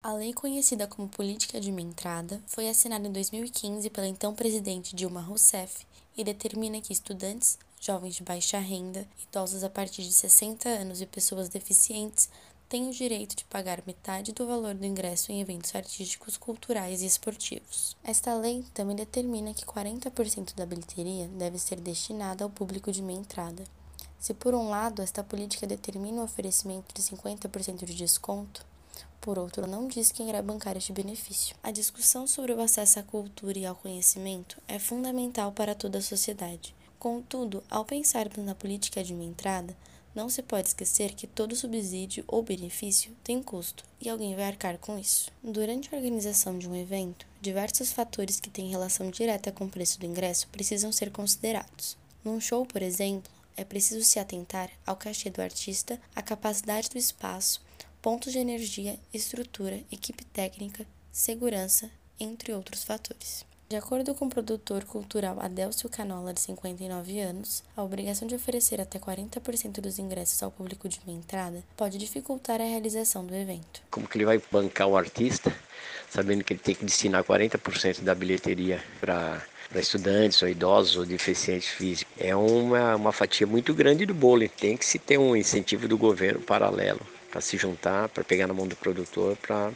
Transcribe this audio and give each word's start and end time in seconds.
A 0.00 0.12
lei 0.12 0.32
conhecida 0.32 0.86
como 0.86 1.08
Política 1.08 1.60
de 1.60 1.72
Entrada 1.72 2.40
foi 2.46 2.68
assinada 2.68 3.08
em 3.08 3.12
2015 3.12 3.90
pela 3.90 4.06
então 4.06 4.32
presidente 4.32 4.94
Dilma 4.94 5.20
Rousseff 5.20 5.84
e 6.16 6.22
determina 6.22 6.80
que 6.80 6.92
estudantes, 6.92 7.58
jovens 7.80 8.14
de 8.14 8.22
baixa 8.22 8.60
renda, 8.60 9.08
idosos 9.28 9.64
a 9.64 9.68
partir 9.68 10.02
de 10.02 10.12
60 10.12 10.68
anos 10.68 11.00
e 11.00 11.06
pessoas 11.06 11.48
deficientes 11.48 12.30
têm 12.68 12.88
o 12.88 12.92
direito 12.92 13.34
de 13.34 13.44
pagar 13.46 13.82
metade 13.88 14.30
do 14.30 14.46
valor 14.46 14.72
do 14.72 14.86
ingresso 14.86 15.32
em 15.32 15.40
eventos 15.40 15.74
artísticos, 15.74 16.36
culturais 16.36 17.02
e 17.02 17.06
esportivos. 17.06 17.96
Esta 18.04 18.32
lei 18.34 18.64
também 18.72 18.94
determina 18.94 19.52
que 19.52 19.66
40% 19.66 20.54
da 20.54 20.64
bilheteria 20.64 21.26
deve 21.26 21.58
ser 21.58 21.80
destinada 21.80 22.44
ao 22.44 22.50
público 22.50 22.92
de 22.92 23.02
meia 23.02 23.18
entrada. 23.18 23.64
Se 24.20 24.32
por 24.32 24.54
um 24.54 24.68
lado 24.68 25.02
esta 25.02 25.24
política 25.24 25.66
determina 25.66 26.20
o 26.20 26.24
oferecimento 26.24 26.94
de 26.94 27.02
50% 27.02 27.84
de 27.84 27.94
desconto, 27.94 28.64
por 29.20 29.38
outro, 29.38 29.66
não 29.66 29.88
diz 29.88 30.10
quem 30.10 30.28
irá 30.28 30.40
bancar 30.40 30.76
este 30.76 30.92
benefício. 30.92 31.54
A 31.62 31.70
discussão 31.70 32.26
sobre 32.26 32.52
o 32.52 32.60
acesso 32.60 32.98
à 32.98 33.02
cultura 33.02 33.58
e 33.58 33.66
ao 33.66 33.74
conhecimento 33.74 34.60
é 34.66 34.78
fundamental 34.78 35.52
para 35.52 35.74
toda 35.74 35.98
a 35.98 36.02
sociedade. 36.02 36.74
Contudo, 36.98 37.62
ao 37.70 37.84
pensarmos 37.84 38.38
na 38.38 38.54
política 38.54 39.04
de 39.04 39.12
uma 39.12 39.24
entrada, 39.24 39.76
não 40.14 40.28
se 40.28 40.42
pode 40.42 40.68
esquecer 40.68 41.14
que 41.14 41.26
todo 41.26 41.54
subsídio 41.54 42.24
ou 42.26 42.42
benefício 42.42 43.14
tem 43.22 43.42
custo 43.42 43.84
e 44.00 44.08
alguém 44.08 44.34
vai 44.34 44.46
arcar 44.46 44.78
com 44.78 44.98
isso. 44.98 45.30
Durante 45.44 45.94
a 45.94 45.96
organização 45.96 46.58
de 46.58 46.68
um 46.68 46.74
evento, 46.74 47.26
diversos 47.40 47.92
fatores 47.92 48.40
que 48.40 48.50
têm 48.50 48.68
relação 48.68 49.10
direta 49.10 49.52
com 49.52 49.66
o 49.66 49.70
preço 49.70 50.00
do 50.00 50.06
ingresso 50.06 50.48
precisam 50.48 50.90
ser 50.90 51.12
considerados. 51.12 51.96
Num 52.24 52.40
show, 52.40 52.66
por 52.66 52.82
exemplo, 52.82 53.30
é 53.56 53.64
preciso 53.64 54.04
se 54.04 54.18
atentar 54.18 54.70
ao 54.86 54.96
cachê 54.96 55.30
do 55.30 55.42
artista, 55.42 56.00
à 56.16 56.22
capacidade 56.22 56.88
do 56.90 56.98
espaço, 56.98 57.60
pontos 58.00 58.32
de 58.32 58.38
energia, 58.38 58.98
estrutura, 59.12 59.80
equipe 59.90 60.24
técnica, 60.24 60.86
segurança, 61.10 61.90
entre 62.18 62.52
outros 62.52 62.84
fatores. 62.84 63.44
De 63.68 63.76
acordo 63.76 64.14
com 64.14 64.24
o 64.24 64.30
produtor 64.30 64.84
cultural 64.84 65.38
Adélcio 65.40 65.90
Canola, 65.90 66.32
de 66.32 66.40
59 66.40 67.20
anos, 67.20 67.62
a 67.76 67.82
obrigação 67.82 68.26
de 68.26 68.34
oferecer 68.34 68.80
até 68.80 68.98
40% 68.98 69.80
dos 69.80 69.98
ingressos 69.98 70.42
ao 70.42 70.50
público 70.50 70.88
de 70.88 70.98
uma 71.06 71.14
entrada 71.14 71.62
pode 71.76 71.98
dificultar 71.98 72.62
a 72.62 72.64
realização 72.64 73.26
do 73.26 73.34
evento. 73.34 73.82
Como 73.90 74.08
que 74.08 74.16
ele 74.16 74.24
vai 74.24 74.40
bancar 74.50 74.88
o 74.88 74.96
artista, 74.96 75.54
sabendo 76.08 76.44
que 76.44 76.54
ele 76.54 76.60
tem 76.60 76.74
que 76.74 76.84
destinar 76.84 77.24
40% 77.24 78.02
da 78.02 78.14
bilheteria 78.14 78.82
para 79.00 79.44
para 79.68 79.82
estudantes 79.82 80.40
ou 80.40 80.48
idosos 80.48 80.96
ou 80.96 81.04
deficientes 81.04 81.68
físicos. 81.68 82.10
É 82.18 82.34
uma, 82.34 82.96
uma 82.96 83.12
fatia 83.12 83.46
muito 83.46 83.74
grande 83.74 84.06
do 84.06 84.14
bolo. 84.14 84.48
Tem 84.48 84.78
que 84.78 84.86
se 84.86 84.98
ter 84.98 85.18
um 85.18 85.36
incentivo 85.36 85.86
do 85.86 85.98
governo 85.98 86.40
paralelo 86.40 87.06
para 87.30 87.40
se 87.40 87.56
juntar, 87.56 88.08
para 88.08 88.24
pegar 88.24 88.46
na 88.46 88.54
mão 88.54 88.66
do 88.66 88.76
produtor, 88.76 89.36
para 89.36 89.72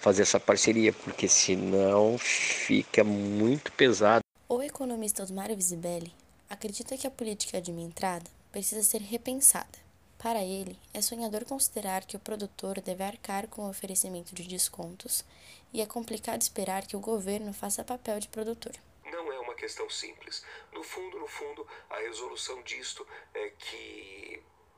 fazer 0.00 0.22
essa 0.22 0.40
parceria, 0.40 0.92
porque 0.92 1.28
senão 1.28 2.16
fica 2.18 3.04
muito 3.04 3.70
pesado. 3.72 4.22
O 4.48 4.62
economista 4.62 5.22
Osmário 5.22 5.56
Visibelli 5.56 6.12
acredita 6.48 6.96
que 6.96 7.06
a 7.06 7.10
política 7.10 7.60
de 7.60 7.72
minha 7.72 7.88
entrada 7.88 8.30
precisa 8.52 8.82
ser 8.82 9.00
repensada. 9.00 9.86
Para 10.18 10.42
ele, 10.42 10.78
é 10.94 11.00
sonhador 11.02 11.44
considerar 11.44 12.04
que 12.04 12.16
o 12.16 12.20
produtor 12.20 12.80
deve 12.80 13.04
arcar 13.04 13.46
com 13.48 13.62
o 13.62 13.68
oferecimento 13.68 14.34
de 14.34 14.44
descontos 14.44 15.24
e 15.72 15.80
é 15.80 15.86
complicado 15.86 16.40
esperar 16.40 16.86
que 16.86 16.96
o 16.96 17.00
governo 17.00 17.52
faça 17.52 17.84
papel 17.84 18.18
de 18.18 18.28
produtor. 18.28 18.72
Não 19.04 19.32
é 19.32 19.38
uma 19.38 19.54
questão 19.54 19.88
simples. 19.90 20.42
No 20.72 20.82
fundo, 20.82 21.18
no 21.18 21.28
fundo, 21.28 21.66
a 21.90 21.98
resolução 21.98 22.62
disto 22.62 23.06
é 23.34 23.50
que 23.50 24.25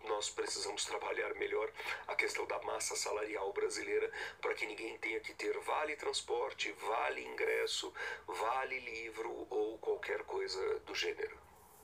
nós 0.08 0.30
precisamos 0.30 0.84
trabalhar 0.84 1.34
melhor 1.34 1.70
a 2.08 2.14
questão 2.14 2.46
da 2.46 2.60
massa 2.62 2.96
salarial 2.96 3.52
brasileira 3.52 4.10
para 4.40 4.54
que 4.54 4.66
ninguém 4.66 4.98
tenha 4.98 5.20
que 5.20 5.34
ter 5.34 5.56
vale 5.60 5.94
transporte, 5.96 6.72
vale 6.72 7.24
ingresso, 7.24 7.92
vale 8.26 8.80
livro 8.80 9.46
ou 9.50 9.78
qualquer 9.78 10.24
coisa 10.24 10.80
do 10.80 10.94
gênero. 10.94 11.36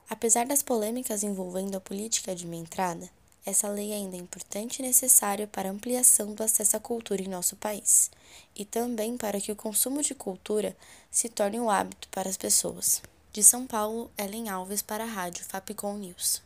Apesar 0.08 0.47
das 0.47 0.62
polêmicas 0.62 1.22
envolvendo 1.22 1.76
a 1.76 1.81
política 1.81 2.34
de 2.34 2.47
minha 2.47 2.62
entrada, 2.62 3.09
essa 3.47 3.69
lei 3.69 3.93
ainda 3.93 4.16
é 4.16 4.21
importante 4.21 4.78
e 4.78 4.82
necessária 4.82 5.47
para 5.47 5.69
a 5.69 5.72
ampliação 5.72 6.32
do 6.34 6.43
acesso 6.43 6.77
à 6.77 6.81
cultura 6.81 7.21
em 7.21 7.28
nosso 7.28 7.56
país 7.56 8.10
e 8.56 8.65
também 8.65 9.19
para 9.19 9.41
que 9.41 9.53
o 9.53 9.56
consumo 9.56 10.03
de 10.03 10.15
cultura 10.15 10.75
se 11.10 11.28
torne 11.28 11.60
um 11.60 11.69
hábito 11.69 12.09
para 12.09 12.28
as 12.28 12.38
pessoas. 12.38 13.03
De 13.32 13.43
São 13.43 13.66
Paulo, 13.66 14.10
Ellen 14.16 14.48
Alves 14.48 14.81
para 14.81 15.04
a 15.04 15.06
Rádio 15.06 15.44
Fapcom 15.44 15.98
News. 15.98 16.43